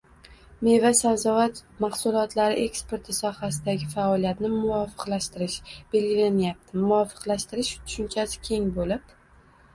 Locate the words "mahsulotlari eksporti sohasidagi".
1.83-3.91